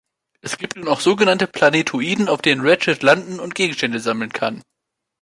Es 0.41 0.57
gibt 0.57 0.77
nun 0.77 0.87
auch 0.87 0.99
sogenannte 0.99 1.45
Planetoiden, 1.45 2.27
auf 2.27 2.41
denen 2.41 2.65
Ratchet 2.67 3.03
landen 3.03 3.39
und 3.39 3.53
Gegenstände 3.53 3.99
sammeln 3.99 4.33
kann. 4.33 4.63